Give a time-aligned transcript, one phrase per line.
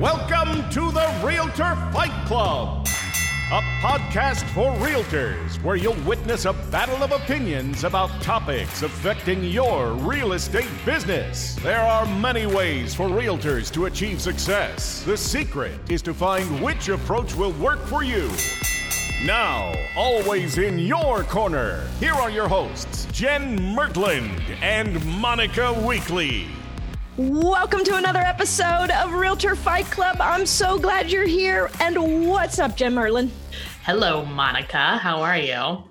[0.00, 2.86] Welcome to the Realtor Fight Club,
[3.50, 9.94] a podcast for realtors where you'll witness a battle of opinions about topics affecting your
[9.94, 11.54] real estate business.
[11.62, 15.02] There are many ways for realtors to achieve success.
[15.04, 18.30] The secret is to find which approach will work for you.
[19.24, 26.48] Now, always in your corner, here are your hosts, Jen Mertland and Monica Weekly.
[27.16, 30.16] Welcome to another episode of Realtor Fight Club.
[30.20, 31.70] I'm so glad you're here.
[31.80, 33.30] And what's up, Jen Mertland?
[33.84, 34.98] Hello, Monica.
[34.98, 35.82] How are you?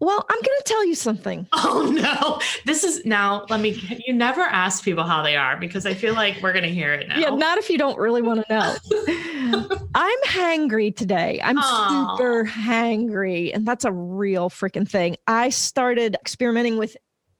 [0.00, 1.48] Well, I'm going to tell you something.
[1.54, 2.38] Oh, no.
[2.66, 3.70] This is now, let me,
[4.06, 6.92] you never ask people how they are because I feel like we're going to hear
[6.92, 7.18] it now.
[7.18, 9.78] Yeah, not if you don't really want to know.
[9.94, 11.40] I'm hangry today.
[11.42, 12.16] I'm Aw.
[12.16, 13.54] super hangry.
[13.54, 15.16] And that's a real freaking thing.
[15.26, 16.94] I started experimenting with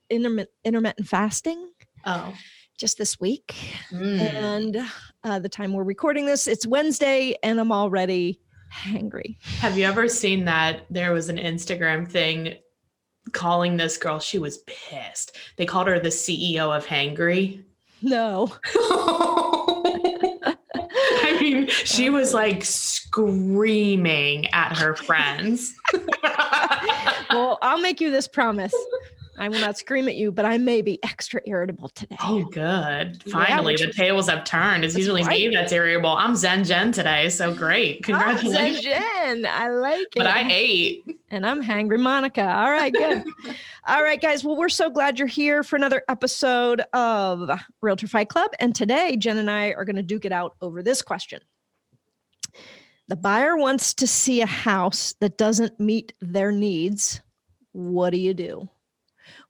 [0.08, 1.68] intermittent, intermittent fasting
[2.06, 2.34] Oh.
[2.84, 3.54] Just this week.
[3.90, 4.20] Mm.
[4.20, 4.76] And
[5.22, 8.38] uh, the time we're recording this, it's Wednesday, and I'm already
[8.70, 9.38] hangry.
[9.60, 12.56] Have you ever seen that there was an Instagram thing
[13.32, 15.38] calling this girl, she was pissed.
[15.56, 17.64] They called her the CEO of Hangry.
[18.02, 18.54] No.
[21.22, 25.74] I mean, she was like screaming at her friends.
[27.30, 28.74] well, I'll make you this promise.
[29.38, 32.16] I will not scream at you, but I may be extra irritable today.
[32.22, 33.22] Oh, good.
[33.30, 34.84] Finally, which the tables have turned.
[34.84, 36.10] It's usually me that's irritable.
[36.10, 38.04] I'm Zen Jen today, so great.
[38.04, 38.82] Congratulations.
[38.82, 40.14] Jen, I like it.
[40.16, 41.04] but I ate.
[41.30, 42.42] and I'm hangry Monica.
[42.42, 43.24] All right, good.
[43.86, 44.44] All right, guys.
[44.44, 48.50] Well, we're so glad you're here for another episode of Realtor Fight Club.
[48.60, 51.40] And today, Jen and I are going to duke it out over this question.
[53.08, 57.20] The buyer wants to see a house that doesn't meet their needs.
[57.72, 58.68] What do you do?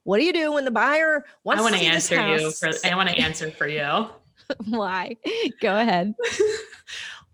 [0.05, 2.42] What do you do when the buyer wants I want to to see this answer
[2.42, 4.08] you for I want to answer for you.
[4.69, 5.16] Why?
[5.60, 6.14] Go ahead.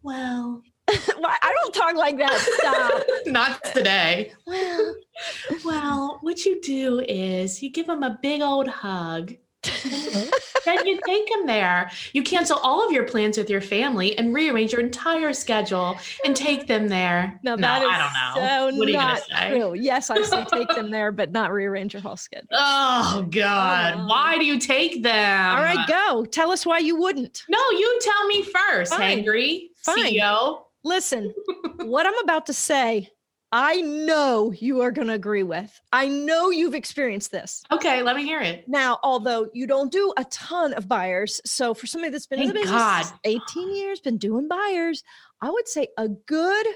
[0.02, 0.62] Well,
[1.18, 1.36] Why?
[1.42, 2.38] I don't talk like that.
[2.58, 3.02] Stop.
[3.26, 4.32] not today.
[4.46, 4.94] well,
[5.62, 9.34] Well, what you do is you give them a big old hug.
[10.64, 11.90] then you take them there.
[12.12, 16.34] You cancel all of your plans with your family and rearrange your entire schedule and
[16.34, 17.38] take them there.
[17.42, 18.48] no, that is I don't know.
[18.48, 19.50] so what are you gonna say?
[19.50, 19.74] true.
[19.74, 22.48] Yes, I say take them there, but not rearrange your whole schedule.
[22.52, 23.94] Oh, oh God!
[23.98, 24.06] Oh.
[24.06, 25.56] Why do you take them?
[25.56, 26.24] All right, go.
[26.24, 27.44] Tell us why you wouldn't.
[27.48, 29.24] No, you tell me first, Fine.
[29.24, 30.14] Hangry Fine.
[30.14, 30.62] CEO.
[30.84, 31.34] Listen,
[31.82, 33.10] what I'm about to say,
[33.52, 35.80] I know you are going to agree with.
[35.92, 37.64] I know you've experienced this.
[37.72, 38.68] Okay, let me hear it.
[38.68, 42.48] Now, although you don't do a ton of buyers, so for somebody that's been in
[42.48, 43.06] the business God.
[43.24, 45.02] 18 years, been doing buyers,
[45.40, 46.66] I would say a good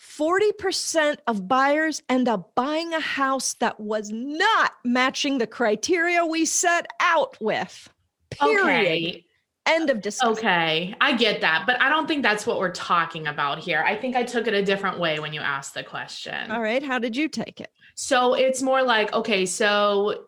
[0.00, 6.46] 40% of buyers end up buying a house that was not matching the criteria we
[6.46, 7.88] set out with.
[8.30, 8.62] Period.
[8.62, 9.24] Okay.
[9.66, 10.32] End of discussion.
[10.32, 13.82] Okay, I get that, but I don't think that's what we're talking about here.
[13.86, 16.50] I think I took it a different way when you asked the question.
[16.50, 16.82] All right.
[16.82, 17.70] How did you take it?
[17.94, 20.24] So it's more like, okay, so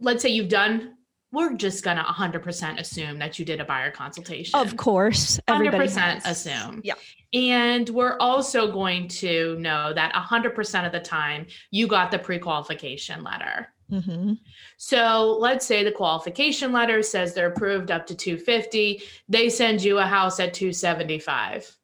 [0.00, 0.94] let's say you've done,
[1.32, 4.58] we're just gonna 100% assume that you did a buyer consultation.
[4.58, 5.40] Of course.
[5.48, 6.46] Everybody 100% has.
[6.46, 6.82] assume.
[6.84, 6.94] Yeah.
[7.34, 12.38] And we're also going to know that 100% of the time you got the pre
[12.38, 13.68] qualification letter.
[13.92, 14.38] Mhm.
[14.78, 19.02] So let's say the qualification letter says they're approved up to 250.
[19.28, 21.76] They send you a house at 275.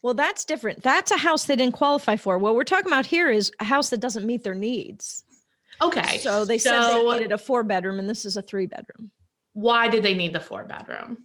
[0.00, 0.82] Well, that's different.
[0.82, 2.38] That's a house they didn't qualify for.
[2.38, 5.24] What we're talking about here is a house that doesn't meet their needs.
[5.82, 6.18] Okay.
[6.18, 9.10] So they said they needed a four bedroom and this is a three bedroom.
[9.54, 11.24] Why did they need the four bedroom?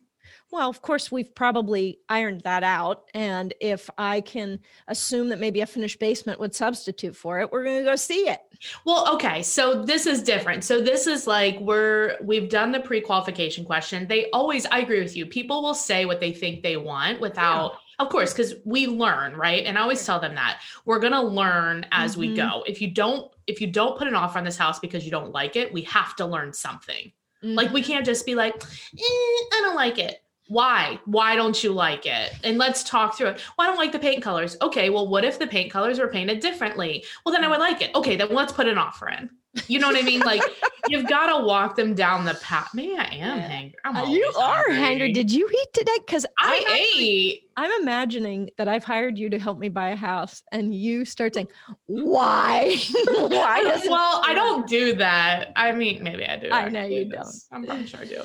[0.53, 3.05] Well, of course, we've probably ironed that out.
[3.15, 7.63] And if I can assume that maybe a finished basement would substitute for it, we're
[7.63, 8.39] going to go see it.
[8.85, 10.63] Well, okay, so this is different.
[10.63, 14.07] So this is like we're we've done the pre-qualification question.
[14.07, 15.25] They always I agree with you.
[15.25, 19.65] People will say what they think they want without of course cuz we learn, right?
[19.65, 20.61] And I always tell them that.
[20.85, 22.35] We're going to learn as we Mhm.
[22.35, 22.63] go.
[22.67, 25.31] If you don't if you don't put an offer on this house because you don't
[25.31, 27.11] like it, we have to learn something.
[27.45, 30.22] Like we can't just be like, eh, I don't like it.
[30.48, 31.00] Why?
[31.06, 32.34] Why don't you like it?
[32.44, 33.42] And let's talk through it.
[33.57, 34.57] Well, I don't like the paint colors.
[34.62, 37.04] Okay, well, what if the paint colors were painted differently?
[37.25, 37.92] Well, then I would like it.
[37.95, 39.30] Okay, then let's put an offer in.
[39.68, 40.19] You know what I mean?
[40.22, 40.42] Like
[40.88, 42.72] you've got to walk them down the path.
[42.74, 43.50] Maybe I am Yeah.
[43.50, 43.74] hangry.
[43.86, 44.75] I'm Uh, you are hungry.
[44.81, 45.12] hungry.
[45.13, 45.95] Did you eat today?
[46.06, 47.42] Because I ate.
[47.56, 51.36] I'm imagining that I've hired you to help me buy a house, and you start
[51.36, 51.50] saying,
[51.86, 52.75] "Why?
[53.06, 55.51] Why does Well, I don't do that.
[55.56, 56.50] I mean, maybe I do.
[56.51, 58.24] I know you don't I'm probably sure I do.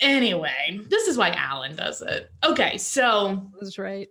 [0.00, 2.30] Anyway, this is why Alan does it.
[2.44, 4.08] Okay, so that's right.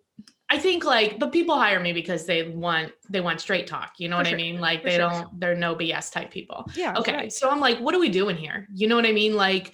[0.50, 3.94] I think like, but people hire me because they want they want straight talk.
[3.98, 4.38] You know For what sure.
[4.38, 4.60] I mean?
[4.60, 5.10] Like For they sure.
[5.10, 5.40] don't.
[5.40, 6.70] They're no BS type people.
[6.76, 6.94] Yeah.
[6.98, 7.34] Okay, right.
[7.34, 8.68] so I'm like, what are we doing here?
[8.74, 9.36] You know what I mean?
[9.36, 9.74] Like,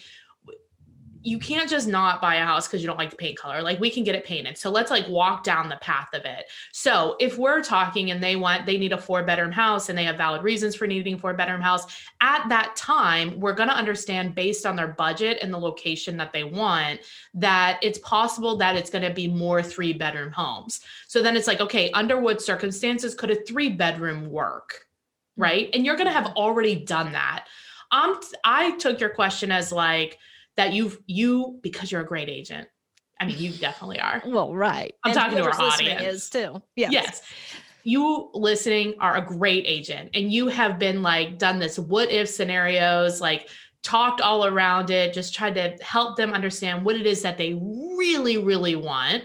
[1.23, 3.62] you can't just not buy a house because you don't like the paint color.
[3.62, 4.57] Like we can get it painted.
[4.57, 6.45] So let's like walk down the path of it.
[6.71, 10.03] So if we're talking and they want they need a four bedroom house and they
[10.06, 11.85] have valid reasons for needing a four bedroom house,
[12.21, 16.33] at that time we're going to understand based on their budget and the location that
[16.33, 17.00] they want
[17.35, 20.81] that it's possible that it's going to be more three bedroom homes.
[21.07, 24.85] So then it's like okay, under what circumstances could a three bedroom work?
[25.38, 25.69] Right?
[25.73, 27.45] And you're going to have already done that.
[27.91, 30.18] Um I took your question as like
[30.57, 32.68] that you've you because you're a great agent.
[33.19, 34.21] I mean, you definitely are.
[34.25, 34.94] Well, right.
[35.03, 36.01] I'm And talking to our audience.
[36.01, 36.62] Is too.
[36.75, 36.92] Yes.
[36.92, 37.21] Yes.
[37.83, 42.30] You listening are a great agent and you have been like done this what if
[42.30, 43.50] scenarios, like
[43.83, 47.54] talked all around it, just tried to help them understand what it is that they
[47.54, 49.24] really, really want.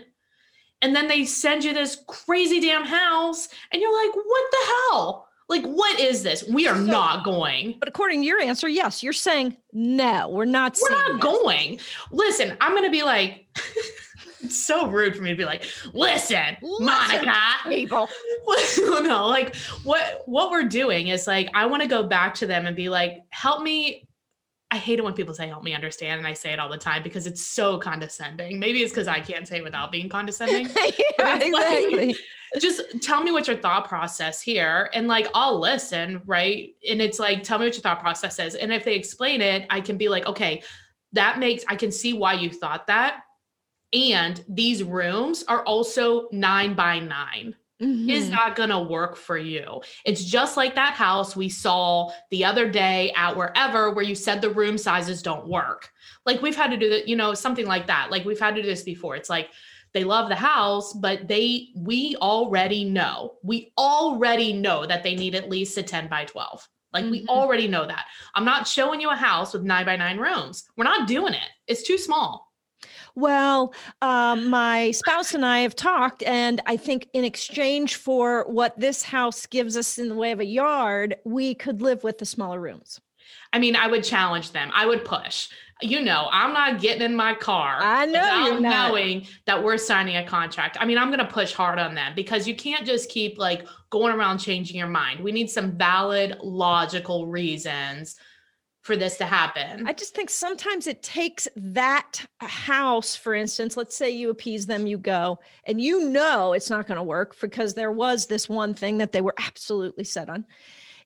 [0.83, 5.26] And then they send you this crazy damn house and you're like, what the hell?
[5.49, 6.45] Like, what is this?
[6.49, 7.77] We are So- not going.
[7.79, 10.77] But according to your answer, yes, you're saying no, we're not.
[10.83, 11.79] We're not it." going.
[12.11, 13.47] Listen, I'm gonna be like,
[14.43, 17.35] it's so rude for me to be like, listen, Listen, Monica.
[17.69, 18.09] People.
[18.79, 19.55] no, no, like
[19.85, 22.89] what what we're doing is like I want to go back to them and be
[22.89, 24.06] like, help me.
[24.71, 26.77] I hate it when people say help me understand, and I say it all the
[26.77, 28.59] time because it's so condescending.
[28.59, 30.67] Maybe it's because I can't say it without being condescending.
[30.77, 32.17] yeah, it's like-
[32.59, 37.19] just tell me what your thought process here and like i'll listen right and it's
[37.19, 39.97] like tell me what your thought process is and if they explain it i can
[39.97, 40.63] be like okay
[41.13, 43.23] that makes i can see why you thought that
[43.93, 48.31] and these rooms are also nine by nine is Mhm.
[48.31, 49.83] not going to work for you.
[50.05, 54.41] It's just like that house we saw the other day at wherever where you said
[54.41, 55.91] the room sizes don't work.
[56.25, 58.11] Like we've had to do that, you know, something like that.
[58.11, 59.15] Like we've had to do this before.
[59.17, 59.51] It's like
[59.93, 63.35] they love the house, but they we already know.
[63.43, 66.67] We already know that they need at least a 10 by 12.
[66.93, 67.29] Like we Mhm.
[67.29, 68.07] already know that.
[68.35, 70.65] I'm not showing you a house with 9 by 9 rooms.
[70.77, 71.49] We're not doing it.
[71.67, 72.46] It's too small.
[73.17, 73.73] Well,
[74.03, 79.03] um, my spouse and I have talked, and I think in exchange for what this
[79.03, 82.61] house gives us in the way of a yard, we could live with the smaller
[82.61, 83.01] rooms.
[83.55, 84.71] I mean, I would challenge them.
[84.75, 85.49] I would push.
[85.81, 87.79] You know, I'm not getting in my car.
[87.81, 88.89] I know you're without not.
[88.89, 90.77] knowing that we're signing a contract.
[90.79, 93.67] I mean, I'm going to push hard on them because you can't just keep like
[93.89, 95.21] going around changing your mind.
[95.21, 98.17] We need some valid, logical reasons
[98.87, 99.87] for this to happen.
[99.87, 104.87] I just think sometimes it takes that house, for instance, let's say you appease them,
[104.87, 108.75] you go, and you know it's not going to work because there was this one
[108.75, 110.47] thing that they were absolutely set on.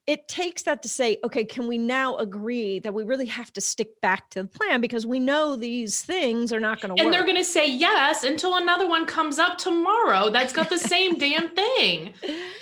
[0.07, 3.61] It takes that to say, okay, can we now agree that we really have to
[3.61, 7.05] stick back to the plan because we know these things are not going to work?
[7.05, 10.79] and they're going to say yes until another one comes up tomorrow that's got the
[10.79, 12.13] same damn thing.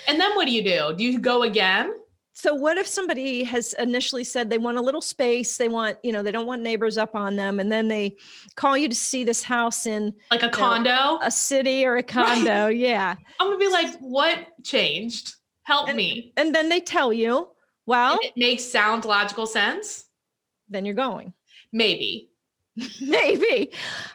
[0.07, 0.95] And then what do you do?
[0.95, 1.93] Do you go again?
[2.41, 6.13] So what if somebody has initially said they want a little space, they want, you
[6.13, 8.15] know, they don't want neighbors up on them, and then they
[8.55, 11.19] call you to see this house in Like a condo?
[11.21, 13.15] a city or a condo, yeah.
[13.41, 15.33] I'm going to be like, what changed?
[15.63, 16.31] Help And- me.
[16.37, 17.49] And then they tell you,
[17.85, 20.05] well, And it makes sound logical sense.
[20.69, 21.33] then you're going.
[21.73, 22.29] Maybe.
[23.01, 23.69] Maybe.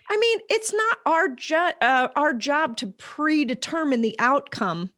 [0.09, 4.88] I mean, it's not our jo- uh, our job to predetermine the outcome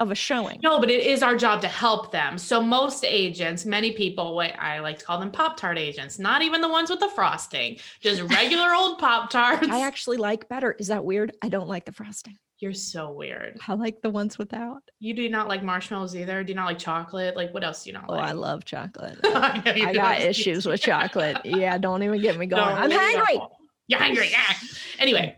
[0.00, 0.60] of a showing.
[0.62, 2.38] No, but it is our job to help them.
[2.38, 6.42] So most agents, many people, what I like to call them Pop Tart agents, not
[6.42, 9.68] even the ones with the frosting, just regular old Pop Tarts.
[9.68, 10.72] I actually like better.
[10.72, 11.32] Is that weird?
[11.42, 12.38] I don't like the frosting.
[12.60, 13.58] You're so weird.
[13.68, 14.82] I like the ones without.
[14.98, 16.42] You do not like marshmallows either.
[16.42, 17.36] Do you not like chocolate?
[17.36, 18.28] Like what else do you not Oh, like?
[18.28, 19.18] I love chocolate.
[19.24, 21.38] I I got issues with chocolate.
[21.44, 22.60] Yeah, don't even get me going.
[22.60, 23.40] No, I'm hungry.
[23.86, 24.30] You're hungry.
[24.30, 24.54] Yeah.
[24.98, 25.36] Anyway,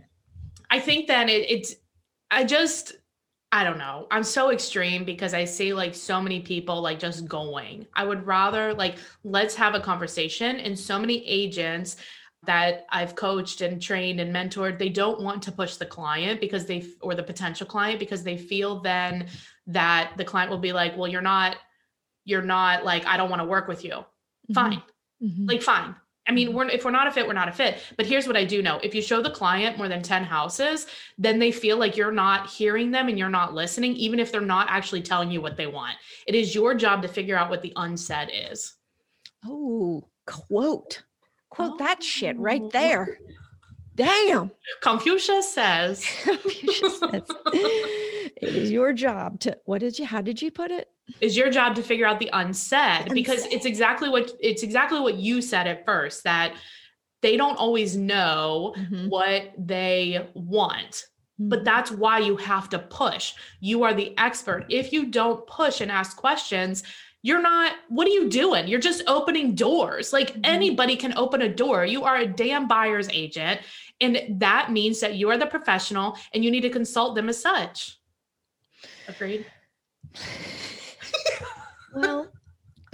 [0.70, 1.74] I think then it, it's,
[2.30, 2.94] I just,
[3.52, 4.06] I don't know.
[4.10, 7.86] I'm so extreme because I see like so many people like just going.
[7.94, 10.56] I would rather like, let's have a conversation.
[10.60, 11.96] And so many agents
[12.44, 16.64] that I've coached and trained and mentored, they don't want to push the client because
[16.64, 19.26] they, or the potential client, because they feel then
[19.66, 21.56] that the client will be like, well, you're not,
[22.24, 24.04] you're not like, I don't want to work with you.
[24.54, 24.82] Fine
[25.22, 25.46] Mhm.
[25.46, 25.94] like fine
[26.26, 26.56] i mean mm-hmm.
[26.56, 28.62] we're if we're not a fit we're not a fit but here's what i do
[28.62, 30.86] know if you show the client more than 10 houses
[31.18, 34.40] then they feel like you're not hearing them and you're not listening even if they're
[34.40, 35.96] not actually telling you what they want
[36.26, 38.74] it is your job to figure out what the unsaid is
[39.46, 41.02] Oh, quote.
[41.48, 42.42] Quote that shit Oh.
[42.42, 43.18] right there.
[43.96, 44.50] Damn.
[44.80, 47.22] confucius says Confucius says,
[47.52, 50.88] it is your job to what did you how did you put it?
[51.20, 55.14] Is your job to figure out the unsaid because it's exactly what it's exactly what
[55.16, 56.54] you said at first that
[57.22, 59.08] they don't always know Mhm.
[59.08, 61.04] what they want
[61.42, 61.64] but Mhm.
[61.64, 63.32] that's why you have to push.
[63.60, 64.66] You are the expert.
[64.68, 66.82] If you don't push and ask questions,
[67.22, 70.40] you're not what are you doing you're just opening doors like Mhm.
[70.44, 73.60] anybody can open a door you are a damn buyer's agent
[74.00, 77.38] and that means that you are the professional and you need to consult them as
[77.38, 77.98] such
[79.06, 79.44] agreed
[81.94, 82.28] Well,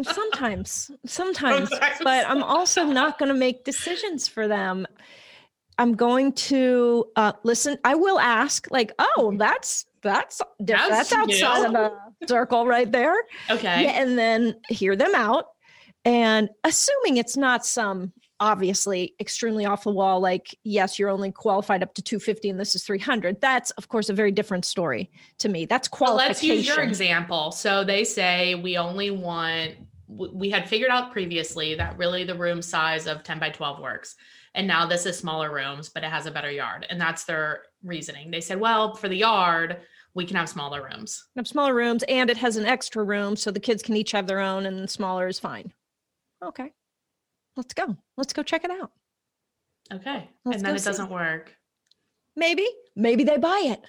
[0.03, 1.99] sometimes, sometimes, Sometimes.
[2.03, 4.87] but I'm also not going to make decisions for them.
[5.79, 7.77] I'm going to uh, listen.
[7.85, 11.79] I will ask, like, oh, that's that's diff- That's that's outside new.
[11.79, 13.15] of the circle right there,
[13.51, 15.47] okay yeah, and then hear them out.
[16.07, 21.83] And assuming it's not some obviously extremely off the wall, like, yes, you're only qualified
[21.83, 23.41] up to 250 and this is 300.
[23.41, 25.65] That's of course a very different story to me.
[25.67, 26.29] That's Well, qualification.
[26.57, 27.51] let's use your example.
[27.53, 29.73] So they say we only want,
[30.09, 34.17] we had figured out previously that really the room size of 10 by 12 works.
[34.55, 36.87] And now this is smaller rooms, but it has a better yard.
[36.89, 38.31] And that's their reasoning.
[38.31, 39.79] They said, well, for the yard,
[40.15, 41.27] we can have smaller rooms.
[41.37, 44.27] have smaller rooms and it has an extra room so the kids can each have
[44.27, 45.73] their own and smaller is fine.
[46.43, 46.73] Okay.
[47.57, 47.97] Let's go.
[48.17, 48.93] Let's go check it out.
[49.93, 50.29] Okay.
[50.45, 51.55] Let's and then it doesn't work.
[52.37, 53.83] Maybe, maybe they buy it.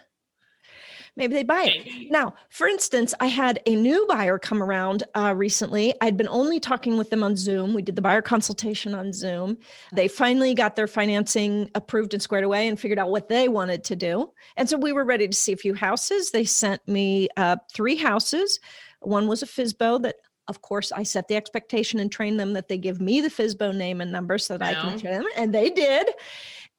[1.17, 1.85] Maybe they buy it.
[1.85, 2.09] Maybe.
[2.11, 5.95] Now, for instance, I had a new buyer come around uh, recently.
[5.99, 7.73] I'd been only talking with them on Zoom.
[7.73, 9.57] We did the buyer consultation on Zoom.
[9.91, 13.83] They finally got their financing approved and squared away and figured out what they wanted
[13.85, 14.31] to do.
[14.57, 16.29] And so we were ready to see a few houses.
[16.29, 18.59] They sent me uh, three houses.
[18.99, 22.67] One was a FISBO that, of course, I set the expectation and trained them that
[22.67, 25.25] they give me the FISBO name and number so that I can show them.
[25.35, 26.09] And they did.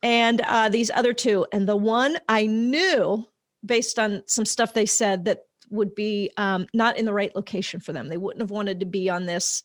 [0.03, 1.47] And uh, these other two.
[1.53, 3.27] And the one I knew
[3.65, 7.81] based on some stuff they said that would be um, not in the right location
[7.81, 8.09] for them.
[8.09, 9.63] They wouldn't have wanted to be on this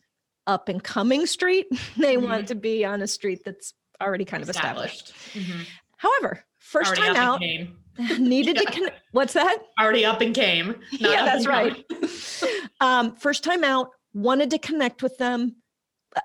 [0.47, 1.67] up and coming street.
[1.97, 2.23] they Mhm.
[2.23, 5.13] want to be on a street that's already kind of established.
[5.33, 5.65] Mhm.
[5.97, 7.41] However, first Already time out,
[8.19, 8.71] needed to Yeah.
[8.71, 9.01] connect.
[9.11, 9.57] What's that?
[9.79, 10.67] Already up and came.
[10.67, 11.83] not Yeah, that's right.
[12.81, 15.55] um, first time out, wanted to connect with them.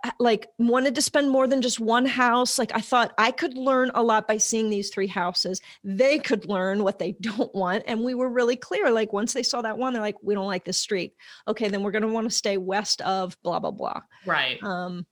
[0.04, 2.58] uh, Like wanted to spend more than just one house.
[2.58, 5.60] Like I thought I could learn a lot by seeing these three houses.
[5.84, 8.90] They could learn what they don't want, and we were really clear.
[8.90, 11.14] Like once they saw that one, they're like, "We don't like this street."
[11.46, 14.00] Okay, then we're going to want to stay west of blah blah blah.
[14.26, 14.62] right.
[14.62, 15.06] Um,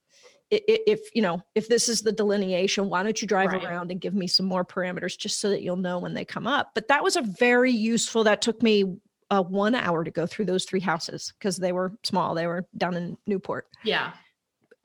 [0.51, 3.65] if you know if this is the delineation, why don't you drive Right.
[3.65, 6.47] around and give me some more parameters just so that you'll know when they come
[6.47, 6.71] up?
[6.75, 8.25] But that was a very useful.
[8.25, 8.97] That took me
[9.31, 12.35] uh, one hour to go through those three houses because they were small.
[12.35, 13.67] They were down in Newport.
[13.83, 14.13] Yeah.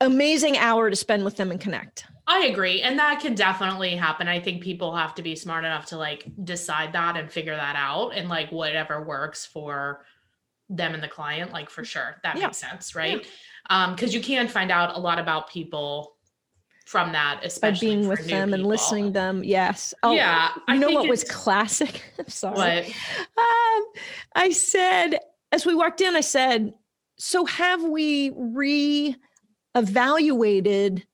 [0.00, 2.06] Amazing hour to spend with them and connect.
[2.26, 2.82] I agree.
[2.82, 4.26] And that can definitely happen.
[4.26, 7.76] I think people have to be smart enough to like decide that and figure that
[7.76, 10.04] out and like whatever works for
[10.68, 12.16] them and the client, like for sure.
[12.24, 12.46] That Yeah.
[12.46, 13.16] makes sense, right?
[13.18, 13.22] Um,
[13.94, 16.16] because you can find out a lot about people
[16.86, 19.42] from that, especially By being with them and listening to them.
[19.44, 19.94] Yes.
[20.02, 20.50] Oh, yeah.
[20.54, 22.04] You I know what was classic?
[22.18, 22.54] I'm sorry.
[22.54, 22.84] what?
[22.84, 23.84] Um,
[24.34, 25.18] I said,
[25.52, 26.74] as we walked in, I said,
[27.18, 29.16] So have we re
[29.74, 31.06] evaluated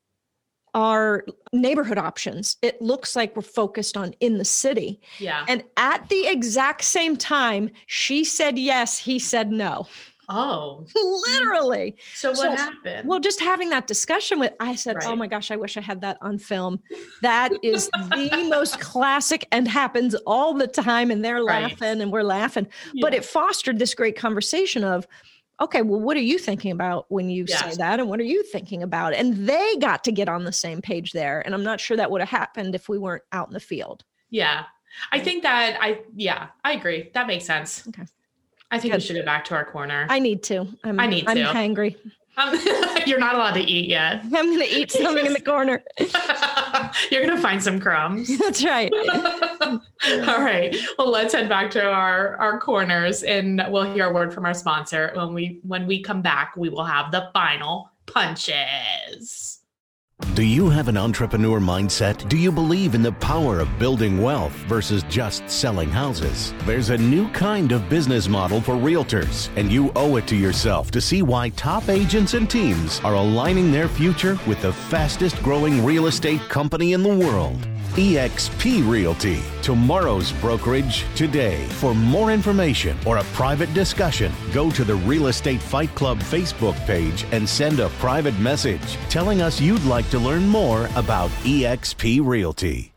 [0.74, 2.56] our neighborhood options?
[2.60, 5.00] It looks like we're focused on in the city.
[5.18, 5.44] Yeah.
[5.48, 9.86] And at the exact same time, she said yes, he said no.
[10.28, 10.84] Oh.
[11.28, 11.96] Literally.
[12.14, 13.08] So what So- happened?
[13.08, 16.00] Well, just having that discussion with, I said, oh my gosh, I wish I had
[16.02, 16.80] that on film.
[17.22, 21.10] That is the most classic and happens all the time.
[21.10, 21.62] And they're Right.
[21.62, 22.66] laughing and we're laughing.
[23.00, 25.06] But it fostered this great conversation of,
[25.60, 27.98] okay, well, what are you thinking about when you say that?
[27.98, 29.14] And what are you thinking about?
[29.14, 31.40] And they got to get on the same page there.
[31.44, 34.04] And I'm not sure that would have happened if we weren't out in the field.
[34.30, 34.64] Yeah.
[35.12, 37.10] I think that I yeah, I agree.
[37.14, 37.86] That makes sense.
[37.88, 38.04] Okay.
[38.70, 40.06] I think we should go back to our corner.
[40.10, 40.66] I need to.
[40.84, 41.44] I'm, I need I'm to.
[41.44, 41.96] hangry.
[42.36, 42.54] Um,
[43.06, 44.20] you're not allowed to eat yet.
[44.24, 45.82] I'm going to eat something in the corner.
[47.10, 48.38] you're gonna find some crumbs.
[48.38, 48.92] That's right.
[48.92, 50.76] All right.
[50.96, 54.54] Well, let's head back to our our corners, and we'll hear a word from our
[54.54, 55.12] sponsor.
[55.14, 59.57] When we when we come back, we will have the final punches.
[60.34, 62.28] Do you have an entrepreneur mindset?
[62.28, 66.54] Do you believe in the power of building wealth versus just selling houses?
[66.64, 70.90] There's a new kind of business model for realtors, and you owe it to yourself
[70.90, 75.84] to see why top agents and teams are aligning their future with the fastest growing
[75.84, 77.68] real estate company in the world.
[77.96, 81.64] eXp Realty, tomorrow's brokerage today.
[81.80, 86.76] For more information or a private discussion, go to the Real Estate Fight Club Facebook
[86.86, 92.24] page and send a private message telling us you'd like to learn more about eXp
[92.24, 92.92] Realty.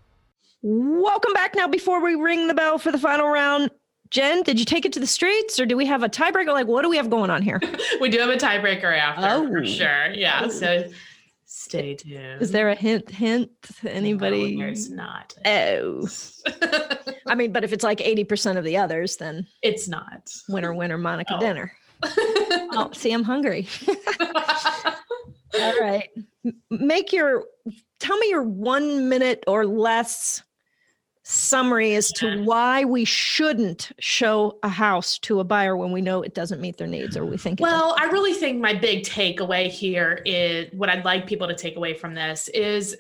[0.62, 1.56] Welcome back.
[1.56, 3.72] Now, before we ring the bell for the final round,
[4.12, 6.48] Jen, did you take it to the streets or do we have a tiebreaker?
[6.54, 7.60] Like, what do we have going on here?
[8.02, 9.48] We do have a tiebreaker after Oh.
[9.48, 10.12] for sure.
[10.14, 10.42] Yeah.
[10.46, 10.50] Oh.
[10.50, 10.84] So
[11.62, 12.41] stay tuned.
[12.41, 13.10] Is there a hint?
[13.10, 13.50] Hint?
[13.86, 14.56] Anybody?
[14.56, 15.34] No, there's not.
[15.46, 16.08] Oh,
[17.27, 20.32] I mean, but if it's like 80% of the others, then it's not.
[20.50, 21.39] winner, winner, Monica Oh.
[21.39, 21.72] dinner.
[22.03, 23.68] oh, see, I'm hungry.
[25.53, 26.10] All right.
[26.70, 27.44] Make your,
[28.00, 30.41] tell me your one minute or less
[31.24, 36.22] summary as to why we shouldn't show a house to a buyer when we know
[36.24, 39.70] it doesn't meet their needs or we think well i really think my big takeaway
[39.70, 42.98] here is what i'd like people to take away from this is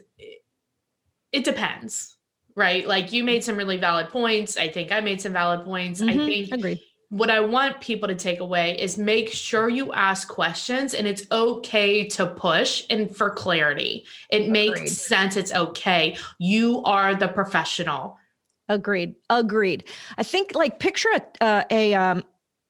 [1.31, 2.17] it depends
[2.55, 2.85] right?
[2.85, 4.57] Like you made some really valid points.
[4.57, 6.01] I think i made some valid points.
[6.01, 6.19] Mm-hmm.
[6.19, 10.29] i think agree what I want people to take away is make sure you ask
[10.29, 14.05] questions and it's okay to push and for clarity.
[14.29, 14.51] It Agreed.
[14.51, 15.35] makes sense.
[15.35, 16.17] It's okay.
[16.39, 18.17] You are the professional.
[18.69, 19.15] Agreed.
[19.29, 19.83] Agreed.
[20.17, 22.23] I think like picture a, uh, a um,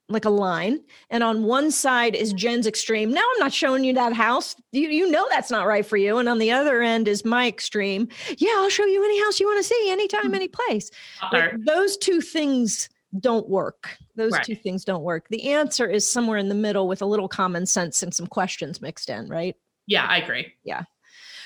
[0.09, 0.79] like a line
[1.11, 3.11] and on one side is Jen's extreme.
[3.11, 4.55] Now I'm not showing you that house.
[4.71, 6.17] You you know that's not right for you.
[6.17, 8.07] And on the other end is my extreme.
[8.39, 10.33] Yeah, I'll show you any house you want to see anytime, mm-hmm.
[10.33, 10.89] any place.
[11.31, 12.89] Like, those two things
[13.19, 13.97] don't work.
[14.15, 14.43] Those right.
[14.43, 15.27] two things don't work.
[15.29, 18.81] The answer is somewhere in the middle with a little common sense and some questions
[18.81, 19.55] mixed in, right?
[19.87, 20.53] Yeah, I agree.
[20.63, 20.83] Yeah.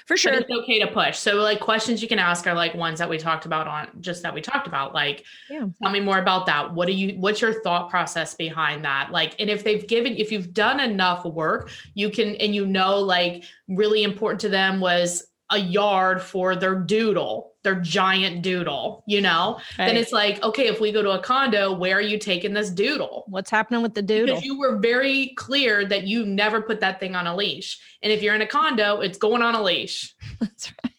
[0.05, 0.33] For sure.
[0.33, 1.17] But it's okay to push.
[1.17, 4.21] So like questions you can ask are like ones that we talked about on just
[4.21, 4.93] that we talked about.
[4.93, 5.65] Like yeah.
[5.81, 6.71] tell me more about that.
[6.75, 9.09] What do you what's your thought process behind that?
[9.11, 12.99] Like and if they've given if you've done enough work, you can and you know
[12.99, 19.19] like really important to them was a yard for their doodle, their giant doodle, you
[19.19, 19.87] know, right.
[19.87, 22.69] then it's like, okay, if we go to a condo, where are you taking this
[22.69, 23.25] doodle?
[23.27, 24.35] What's happening with the doodle?
[24.35, 27.81] Because you were very clear that you never put that thing on a leash.
[28.01, 30.15] And if you're in a condo, it's going on a leash.
[30.39, 30.93] That's right.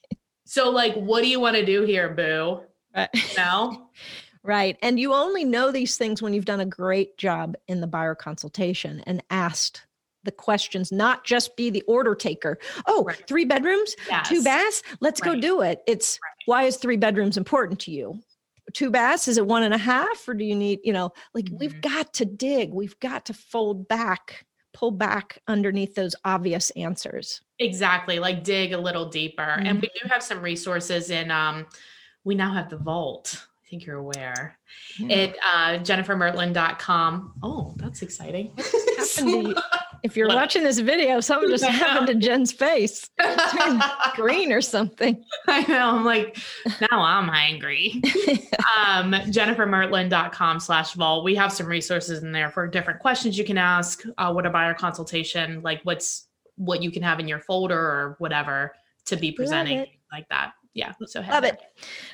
[0.45, 2.61] So, like, what do you want to do here, boo?
[2.95, 3.09] Right.
[3.37, 3.89] No.
[4.43, 4.77] right.
[4.83, 8.15] And you only know these things when you've done a great job in the buyer
[8.15, 9.86] consultation and asked
[10.27, 12.59] the questions, not just be the order taker.
[12.87, 13.27] Oh, right.
[13.27, 14.29] three bedrooms, yes.
[14.29, 15.35] two baths, let's right.
[15.35, 15.83] go do it.
[15.87, 16.43] It's right.
[16.45, 18.21] why is three bedrooms important to you?
[18.75, 21.47] Two baths, is it one and a half, or do you need, you know, like
[21.47, 21.57] mm-hmm.
[21.59, 27.41] we've got to dig, we've got to fold back, pull back underneath those obvious answers.
[27.59, 29.43] Exactly, like dig a little deeper.
[29.43, 29.67] Mm-hmm.
[29.67, 31.67] And we do have some resources in um
[32.25, 34.59] we now have the vault I think you're aware.
[34.97, 35.17] Yeah.
[35.17, 37.35] At uh, jennifermertland.com.
[37.43, 38.53] Oh, that's exciting.
[40.07, 43.11] if you're watching this video, something just happened to Jen's face.
[44.15, 45.23] green or something.
[45.49, 45.91] I know.
[45.91, 46.39] I'm like,
[46.81, 48.01] now I'm angry.
[48.79, 51.25] um, jennifermertland.com slash vault.
[51.25, 54.03] We have some resources in there for different questions you can ask.
[54.17, 58.17] Uh, what a buyer consultation, like what's what you can have in your folder or
[58.19, 58.73] whatever
[59.05, 61.61] to be presenting like that yeah so love it.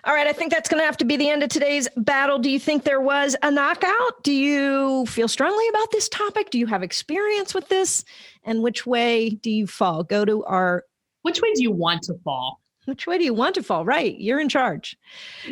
[0.05, 2.39] All right i think that's going to have to be the end of today's battle.
[2.39, 4.23] Do you think there was a knockout?
[4.23, 6.51] Do you feel strongly about this topic?
[6.51, 8.05] Do you have experience with this?
[8.45, 10.05] And which way do you fall?
[10.05, 10.85] Go to our
[11.23, 12.61] which way do you want to fall?
[12.87, 13.85] Which way do you want to fall?
[13.85, 14.97] Right you're in charge.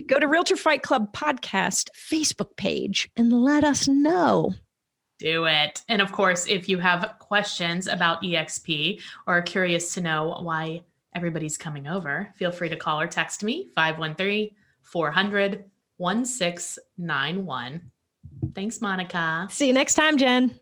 [0.07, 4.55] Go to realtor fight club podcast facebook page and let us know.
[5.19, 5.83] Do it.
[5.89, 10.81] And of course, if you have questions about EXP or are curious to know why
[11.15, 14.51] everybody's coming over, feel free to call or text me 513
[14.83, 15.65] 400
[15.97, 17.91] 1691.
[18.55, 19.47] Thanks, Monica.
[19.51, 20.59] See you next time, Jen.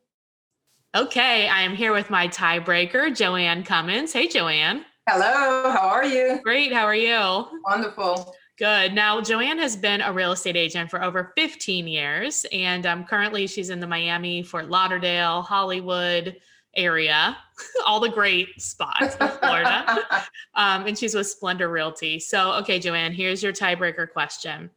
[0.97, 4.13] Okay, I am here with my tiebreaker, Joanne Cummins.
[4.13, 4.85] Hey, Joanne.
[5.09, 6.41] Hello, how are you?
[6.43, 7.47] Great, how are you?
[7.65, 8.35] Wonderful.
[8.59, 8.95] Good.
[8.95, 13.47] Now, Joanne has been a real estate agent for over 15 years, and um, currently
[13.47, 16.37] she's in the Miami, Fort Lauderdale, Hollywood,
[16.75, 17.37] area,
[17.87, 20.05] all the great spots of Florida.
[20.55, 22.18] um, and she's with Splendor Realty.
[22.18, 24.71] So, okay, Joanne, here's your tiebreaker question.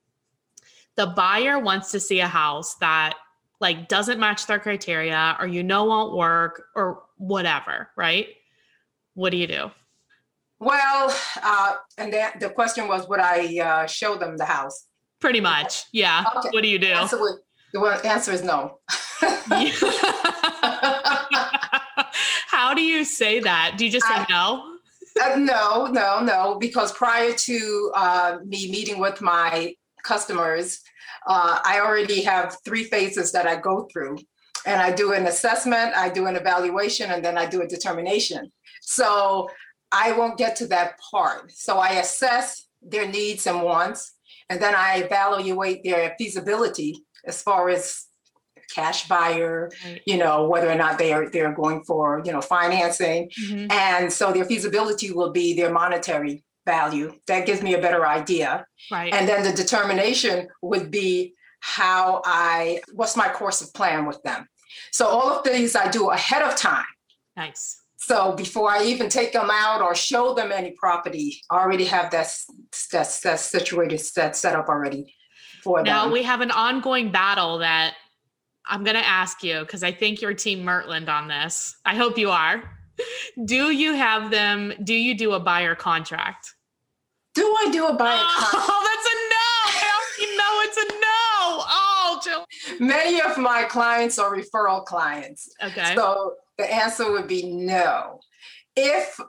[0.95, 3.15] The buyer wants to see a house that
[3.59, 8.27] like doesn't match their criteria or you know won't work or whatever, right?
[9.13, 9.71] What do you do?
[10.59, 14.87] Well, uh, and the, the question was, would I uh, show them the house?
[15.19, 16.23] Pretty much, yeah.
[16.37, 16.49] Okay.
[16.51, 16.93] What do you do?
[17.73, 18.79] the answer is no.
[22.61, 23.73] How do you say that?
[23.75, 24.75] Do you just say I, no?
[25.19, 26.59] Uh, no, no, no.
[26.59, 30.79] Because prior to uh, me meeting with my customers,
[31.25, 34.19] uh, I already have three phases that I go through.
[34.67, 38.51] And I do an assessment, I do an evaluation, and then I do a determination.
[38.81, 39.49] So
[39.91, 41.51] I won't get to that part.
[41.51, 44.13] So I assess their needs and wants,
[44.51, 48.05] and then I evaluate their feasibility as far as
[48.73, 50.01] cash buyer, right.
[50.05, 53.29] you know, whether or not they are they're going for, you know, financing.
[53.43, 53.71] Mm-hmm.
[53.71, 57.13] And so their feasibility will be their monetary value.
[57.27, 58.65] That gives me a better idea.
[58.91, 59.13] Right.
[59.13, 64.47] And then the determination would be how I what's my course of plan with them.
[64.91, 66.85] So all of these I do ahead of time.
[67.35, 67.77] Nice.
[67.97, 72.11] So before I even take them out or show them any property, I already have
[72.11, 72.35] that
[72.91, 75.15] that, that situated that set up already
[75.63, 76.09] for now them.
[76.09, 77.93] Now we have an ongoing battle that
[78.67, 81.75] I'm going to ask you because I think you're Team Mertland on this.
[81.85, 82.63] I hope you are.
[83.45, 84.73] Do you have them?
[84.83, 86.53] Do you do a buyer contract?
[87.33, 88.53] Do I do a buyer contract?
[88.53, 89.41] Oh, that's a no.
[90.21, 91.63] You know it's a no?
[91.67, 92.45] Oh, Jill.
[92.79, 95.49] Many of my clients are referral clients.
[95.63, 95.95] Okay.
[95.95, 98.19] So the answer would be no.
[98.75, 99.19] If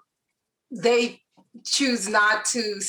[0.70, 1.20] they
[1.64, 2.80] choose not to,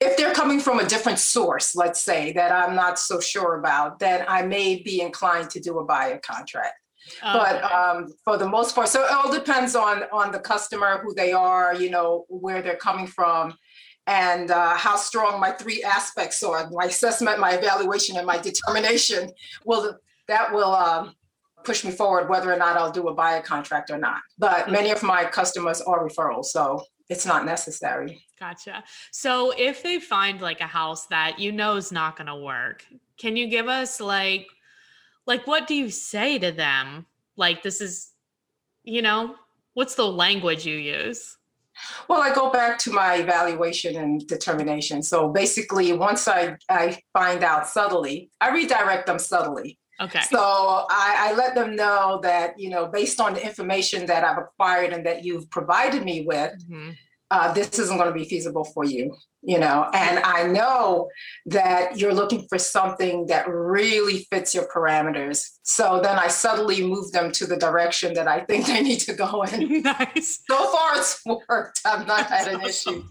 [0.00, 3.98] if they're coming from a different source, let's say that I'm not so sure about,
[3.98, 6.74] then I may be inclined to do a buyer contract.
[7.22, 7.74] But Okay.
[7.74, 11.32] um, for the most part, so it all depends on on the customer, who they
[11.32, 13.54] are, you know, where they're coming from,
[14.06, 19.30] and uh, how strong my three aspects are: my assessment, my evaluation, and my determination.
[19.64, 19.96] Will
[20.26, 21.14] that will um,
[21.64, 24.20] push me forward, whether or not I'll do a buyer contract or not.
[24.38, 28.22] But many of my customers are referrals, so it's not necessary.
[28.38, 28.84] Gotcha.
[29.10, 32.84] So if they find like a house that you know is not going to work,
[33.18, 34.46] can you give us like
[35.26, 37.06] like what do you say to them?
[37.36, 38.12] Like this is
[38.84, 39.34] you know,
[39.74, 41.36] what's the language you use?
[42.08, 45.02] Well, I go back to my evaluation and determination.
[45.02, 49.78] So basically, once I, I find out subtly, I redirect them subtly.
[50.00, 50.22] Okay.
[50.30, 54.38] So I, I let them know that, you know, based on the information that I've
[54.38, 56.96] acquired and that you've provided me with, Mhm.
[57.30, 61.10] Uh, this isn't going to be feasible for you, you know, and I know
[61.46, 65.46] that you're looking for something that really fits your parameters.
[65.62, 69.12] So then I subtly move them to the direction that I think they need to
[69.12, 69.82] go in.
[69.82, 70.42] nice.
[70.50, 71.82] So far, it's worked.
[71.84, 73.04] I've not had an issue.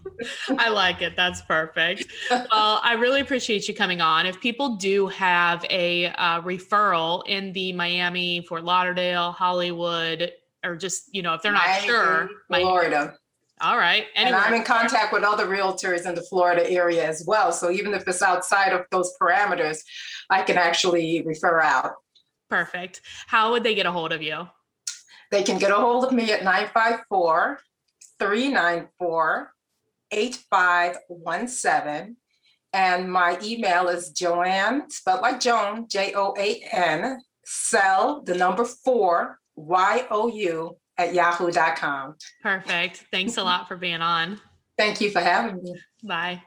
[0.48, 1.14] I like it.
[1.14, 2.06] That's perfect.
[2.28, 4.26] Well, I really appreciate you coming on.
[4.26, 10.32] If people do have a uh, referral in the Miami, Fort Lauderdale, Hollywood,
[10.64, 13.14] or just, you know, if they're not Miami, sure, Florida.
[13.60, 14.06] All right.
[14.14, 17.52] And I'm in contact with other realtors in the Florida area as well.
[17.52, 19.78] So even if it's outside of those parameters,
[20.30, 21.92] I can actually refer out.
[22.48, 23.02] Perfect.
[23.26, 24.48] How would they get a hold of you?
[25.30, 27.60] They can get a hold of me at 954
[28.18, 29.52] 394
[30.10, 32.16] 8517.
[32.72, 38.64] And my email is Joanne, spelled like Joan, J O A N, sell the number
[38.64, 42.16] four, Y O U, at yahoo.com.
[42.42, 43.04] Perfect.
[43.10, 44.40] Thanks a lot for being on.
[44.76, 45.74] Thank you for having me.
[46.04, 46.42] Bye.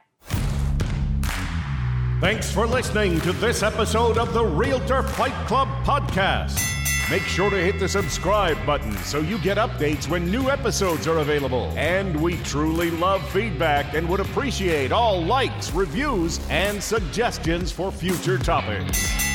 [2.20, 6.68] Thanks for listening to this episode of the Realtor Fight Club podcast.
[7.10, 11.18] Make sure to hit the subscribe button so you get updates when new episodes are
[11.18, 11.72] available.
[11.76, 18.38] And we truly love feedback and would appreciate all likes, reviews, and suggestions for future
[18.38, 19.31] topics.